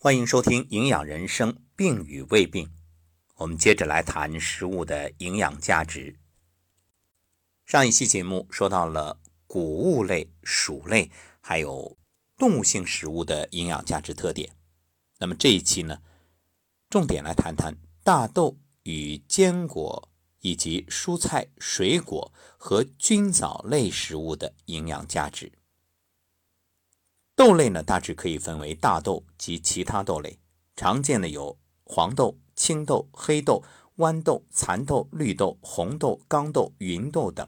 [0.00, 2.70] 欢迎收听《营养人生》，病与胃病。
[3.34, 6.20] 我们接着来谈食物的营养价值。
[7.66, 11.98] 上一期节目说到了谷物类、薯类，还有
[12.36, 14.52] 动物性食物的营养价值特点。
[15.18, 16.00] 那么这一期呢，
[16.88, 17.74] 重点来谈谈
[18.04, 20.08] 大豆与坚果
[20.42, 25.50] 以及蔬菜、水果和菌藻类食物的营养价值。
[27.38, 30.40] 豆类呢，大致可以分为大豆及其他豆类。
[30.74, 33.62] 常见的有黄豆、青豆、黑豆、
[33.98, 37.46] 豌豆、蚕豆、绿豆、红豆、刚豆、芸豆等。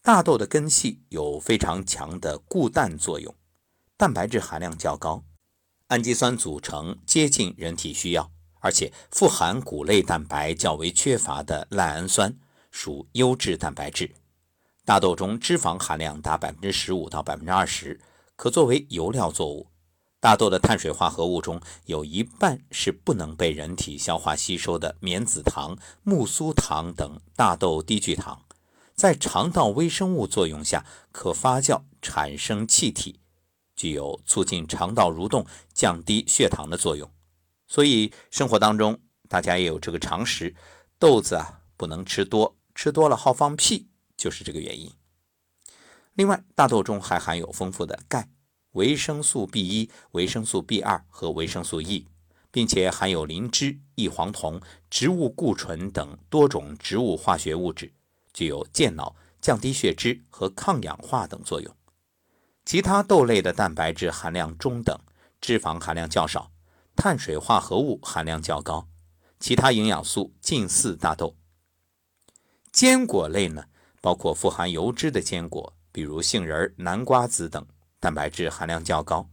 [0.00, 3.34] 大豆的根系有非常强的固氮作用，
[3.96, 5.24] 蛋白质含量较高，
[5.88, 12.38] 氨基酸组成接近人体需要，而且富含谷类蛋白较为缺乏的赖氨酸，
[12.70, 14.14] 属优质蛋白质。
[14.84, 18.00] 大豆中脂肪含量达百分之十五到百分之二十。
[18.36, 19.68] 可作为油料作物，
[20.20, 28.42] 大豆的碳水化合物中有一半是不能被人体消化吸收的棉子糖、木苏糖等大豆低聚糖，
[28.94, 33.20] 在肠道微生物作用下可发酵产生气体，
[33.76, 37.10] 具有促进肠道蠕动、降低血糖的作用。
[37.66, 40.54] 所以生活当中大家也有这个常识，
[40.98, 44.92] 豆子啊不能吃多，吃多了好放屁，就是这个原因。
[46.14, 48.28] 另外，大豆中还含有丰富的钙、
[48.72, 52.06] 维生素 B 一、维生素 B 二和维生素 E，
[52.50, 54.60] 并且含有磷脂、异黄酮、
[54.90, 57.94] 植物固醇等多种植物化学物质，
[58.34, 61.74] 具有健脑、降低血脂和抗氧化等作用。
[62.66, 64.98] 其他豆类的蛋白质含量中等，
[65.40, 66.52] 脂肪含量较少，
[66.94, 68.86] 碳水化合物含量较高，
[69.40, 71.34] 其他营养素近似大豆。
[72.70, 73.64] 坚果类呢，
[74.02, 75.74] 包括富含油脂的坚果。
[75.92, 77.64] 比如杏仁、南瓜子等，
[78.00, 79.28] 蛋白质含量较高；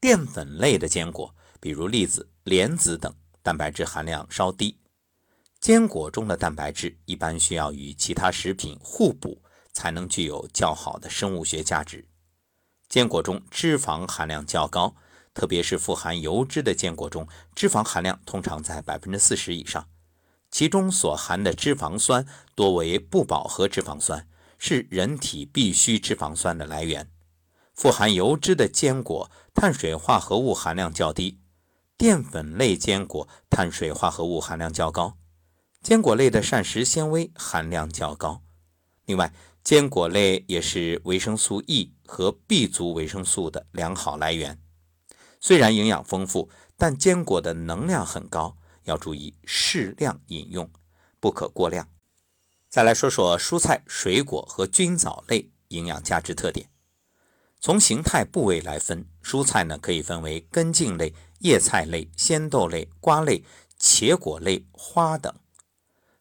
[0.00, 4.78] 淀粉类的坚果，比如栗子、莲子等，蛋白质含量稍低。
[5.60, 9.42] 坚果中的蛋白质一般需要与其他食品互补，
[9.74, 12.08] 才能具有较好的生物学价值。
[12.88, 14.96] 坚果中脂肪含量较高，
[15.34, 19.86] 特别是富含油脂的坚果中，脂肪含量通常在百分之四十以上，
[20.50, 24.26] 其中所含的脂肪酸多为不饱和脂肪酸。
[24.62, 27.10] 是人体必需脂肪酸的来源。
[27.74, 31.38] 富含油脂的坚果，碳水化合物含量较低；
[31.96, 35.16] 淀粉类坚果碳水化合物含量较高。
[35.82, 38.42] 坚果类的膳食纤维含量较高。
[39.06, 39.32] 另外，
[39.64, 44.60] 坚果类也是维生素 E 和 B 族维生素的良好来源。
[45.40, 50.70] 虽然营养丰富，但坚果的能量很高，要注意适量饮用，
[51.18, 51.88] 不可过量。
[52.70, 56.70] 再来说说蔬菜、水果和菌藻类营养价值特点。
[57.58, 63.42] 从形态部位来分，蔬菜呢可以分为根茎类、叶菜类、鲜豆类、瓜类、
[63.80, 65.34] 茄果类、花等。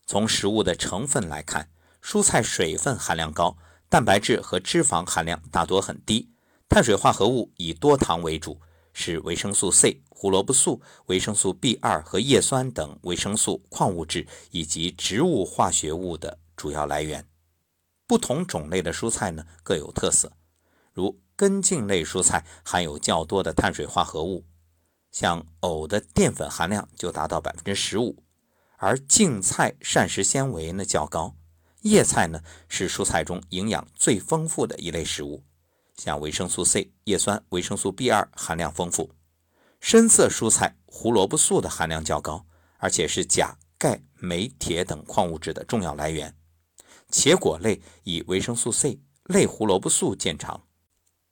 [0.07, 1.69] 从食物的成分来看，
[2.03, 3.55] 蔬菜水分含量高，
[3.87, 6.31] 蛋白质和脂肪含量大多很低，
[6.67, 8.59] 碳水化合物以多糖为主，
[9.01, 10.01] 是维生素 C。
[10.09, 17.25] 胡萝卜素、维生素 B 二和叶酸等维生素、矿物质以及植物化学物的主要来源。
[18.05, 20.33] 不同种类的蔬菜呢各有特色，
[20.91, 24.45] 如根茎类蔬菜含有较多的碳水化合物，
[25.09, 28.21] 像藕的淀粉含量就达到百分之十五，
[28.75, 31.37] 而茎菜膳食纤维呢较高。
[31.83, 35.45] 叶菜呢是蔬菜中营养最丰富的一类食物，
[35.99, 39.11] 像维生素 C、叶酸、维生素 B 二含量丰富。
[39.81, 42.45] 深色蔬菜胡萝卜素的含量较高，
[42.77, 46.33] 而且是钾、钙、镁、铁等矿物质的重要来源。
[47.11, 50.63] 茄果类以维生素 C、类胡萝卜素见长。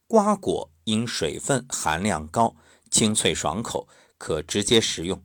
[0.06, 2.56] 瓜果因水分含量高，
[2.91, 5.23] 清脆爽口，可直接食用。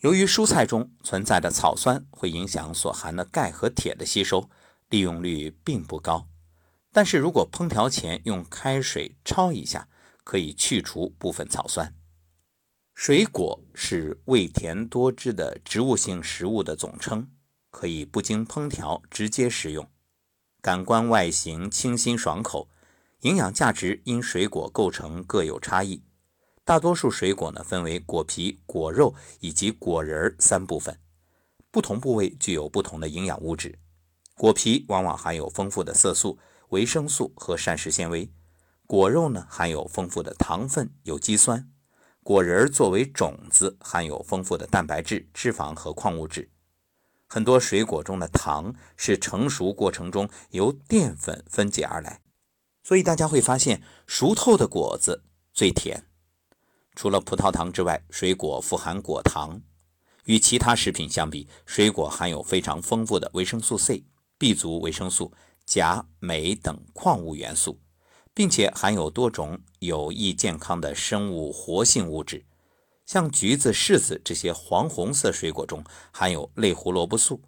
[0.00, 4.48] 由于蔬菜中存在的草酸会影响所含的钙和铁的吸收，
[4.88, 6.28] 利用率并不高。
[6.96, 9.86] 但是如果烹调前用开水焯一下，
[10.24, 11.94] 可以去除部分草酸。
[12.94, 17.28] 水果是味甜多汁的植物性食物的总称，
[17.70, 19.86] 可以不经烹调直接食用。
[20.62, 22.70] 感官外形清新爽口，
[23.20, 26.02] 营养价值因水果构成各有差异。
[26.64, 30.98] 大多数水果呢分为果皮、果肉以及果仁三部分，
[31.70, 33.78] 不同部位具有不同的营养物质。
[34.34, 36.38] 果皮往往含有丰富的色素、
[36.70, 38.32] 维生素和膳食纤维，
[38.86, 41.70] 果肉呢含有丰富的糖分、有机酸。
[42.24, 46.50] 果仁作为种子，含有丰富的蛋白质、脂肪和矿物质。
[47.28, 52.20] 很多水果中的糖是成熟过程中由淀粉分解而来，
[52.82, 56.04] 所以大家会发现熟透的果子最甜。
[56.96, 59.60] 除了葡萄糖之外，水果富含果糖。
[60.24, 64.04] 与其他食品相比，水果含有非常丰富的维生素 C、
[64.38, 65.32] B 族维生素、
[65.66, 67.80] 钾、镁等矿物元素，
[68.32, 72.46] 并且含有多种有益健康的生物活性物质。
[73.04, 77.42] 像橘子、柿子这些黄红色水果中含有类胡萝卜素，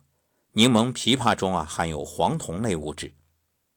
[0.52, 3.14] 柠檬、枇杷中啊含有黄酮类物质，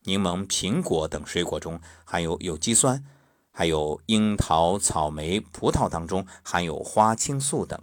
[0.03, 3.03] 柠檬、苹果等水果中含有有机酸，
[3.51, 7.79] 还有樱桃、草莓、葡萄当中含有花青素等。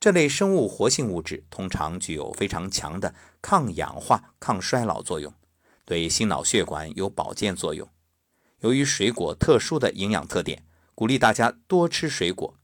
[0.00, 5.32] 这类生物活性物质通常具有非常强的抗氧化、抗衰老作用，
[5.84, 7.88] 对心脑血管有保健作用。
[8.60, 10.64] 由于水果特殊的营养特点，
[10.94, 12.58] 鼓励大家多吃水果。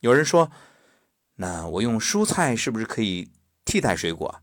[0.00, 0.50] 有人说
[1.36, 3.30] ：“那我用蔬菜是不是可以
[3.64, 4.42] 替代水果？”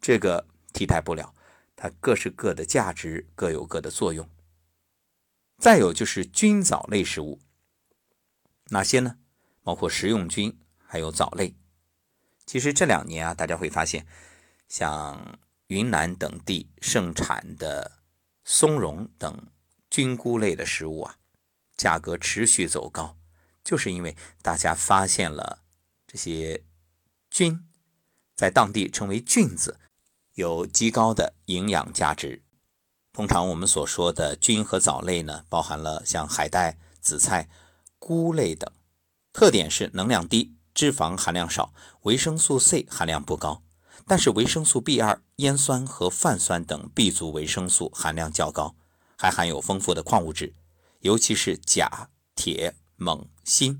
[0.00, 1.34] 这个替代不了，
[1.74, 4.28] 它各是各的价值，各有各的作用。
[5.58, 7.40] 再有就是菌藻类食物，
[8.66, 9.16] 哪些呢？
[9.62, 11.56] 包括食用菌，还有藻类。
[12.44, 14.06] 其实这两年啊，大家会发现，
[14.68, 17.98] 像云南等地盛产的
[18.44, 19.48] 松茸等
[19.90, 21.16] 菌菇类的食物啊，
[21.76, 23.16] 价格持续走高。
[23.64, 25.64] 就是因为大家发现了
[26.06, 26.62] 这些
[27.28, 27.66] 菌，
[28.36, 29.80] 在当地称为菌子，
[30.34, 32.44] 有极高的营养价值。
[33.12, 37.48] 通常我们所说的菌和藻类呢，包含了像海带、紫菜、
[37.98, 38.70] 菇类等，
[39.32, 43.64] 特点是能量低、脂肪含量少、维生素 C 含量不高，
[44.06, 48.74] 但是维生素 B2、烟酸和泛酸等 B 族维生素含量较高，
[49.16, 50.54] 还含有丰富的矿物质，
[51.00, 52.74] 尤其是钾、铁。
[52.98, 53.78] 锰、锌，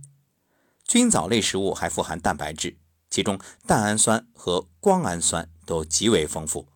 [0.84, 2.76] 菌藻类食物还富含蛋白质，
[3.08, 6.68] 其中蛋氨酸和胱氨酸都极为丰富。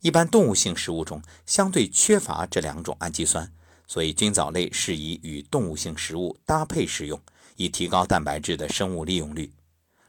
[0.00, 3.52] 一般动物性食物中相对缺乏这两种氨基酸，
[3.86, 7.20] 所以菌藻类适宜与动物性食物搭配食用，
[7.54, 9.52] 以提高蛋白质的生物利用率。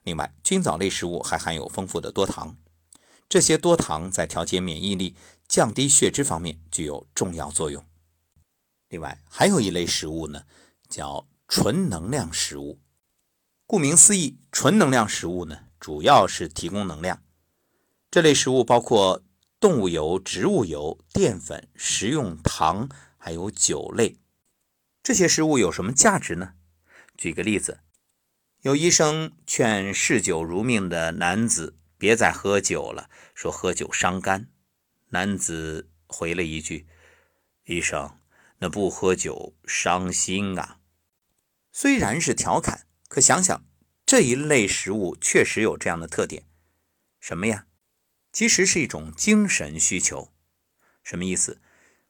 [0.01, 2.57] 另外，菌藻类食物还含有丰富的多糖，
[3.31, 5.15] 这些多糖在调节免疫力、
[5.47, 7.81] 降低血脂方面具有重要作用。
[8.89, 10.43] 另外，还有一类食物呢，
[10.89, 11.25] 叫。
[11.53, 12.79] 纯能量食物，
[13.65, 17.21] 顾名思义，纯能量食物呢，主要是提供能量。
[18.09, 19.21] 这类食物包括
[19.59, 22.87] 动物油、植物油、淀粉、食用糖，
[23.17, 24.15] 还有酒类。
[25.03, 26.53] 这些食物有什么价值呢？
[27.17, 27.81] 举个例子，
[28.61, 34.49] 有医生劝嗜酒如命的男子别再喝酒了，说喝酒伤肝。
[35.09, 36.87] 男子回了一句
[37.65, 38.17] ：“医生，
[38.57, 40.79] 那不喝酒伤心啊。”
[41.71, 43.63] 虽然是调侃，可想想
[44.03, 46.47] 这一类食物确实有这样的特点，
[47.19, 47.67] 什么呀？
[48.33, 50.33] 其实是一种精神需求。
[51.03, 51.61] 什么意思？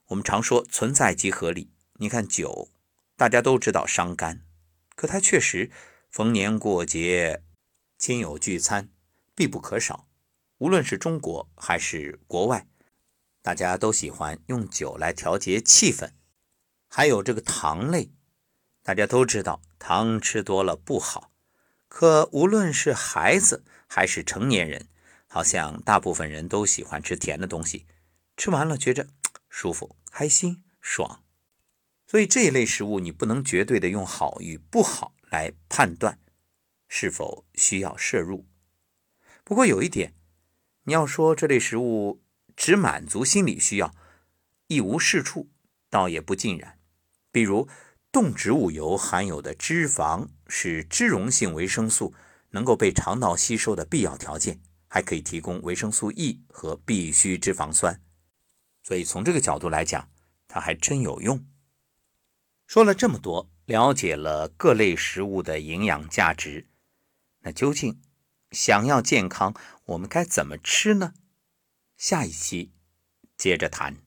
[0.06, 1.70] 我们常说存在即合理。
[1.96, 2.72] 你看酒，
[3.18, 4.46] 大家都知道伤肝，
[4.96, 5.70] 可它确实
[6.10, 7.44] 逢年过节、
[7.98, 8.90] 亲友聚餐
[9.42, 10.08] 必不可少。
[10.60, 12.68] 无论是中国还是国外，
[13.42, 16.12] 大家都喜欢用酒来调节气氛。
[16.88, 18.12] 还有这个糖类。
[18.84, 21.32] 大家都知道糖吃多了不好，
[21.88, 24.88] 可无论是孩子还是成年人，
[25.26, 27.88] 好像大部分人都喜欢吃甜的东西，
[28.38, 29.08] 吃完了觉着
[29.50, 31.24] 舒服、开心、爽。
[32.06, 36.20] 所以这一类食物你不能绝对的用好与不好来判断
[36.88, 38.45] 是否需要摄入。
[39.44, 40.14] 不过有一点，
[40.83, 42.21] 你要说这类食物
[42.56, 43.94] 只满足心理需要，
[44.68, 45.50] 一无是处，
[45.90, 46.80] 倒也不尽然。
[47.31, 47.68] 比如。
[48.14, 52.14] 动植物油含有的脂肪是脂溶性维生素
[52.50, 58.02] 能够被肠道吸收的必要条件，还可以提供维生素 E 和必需脂肪酸，
[58.83, 60.10] 所以从这个角度来讲，
[60.50, 61.45] 它还真有用。
[62.68, 66.68] 说了这么多，了解了各类食物的营养价值，
[67.44, 68.02] 那究竟
[68.52, 69.54] 想要健康，
[69.86, 71.14] 我们该怎么吃呢？
[71.98, 72.74] 下一期
[73.38, 73.98] 接着谈。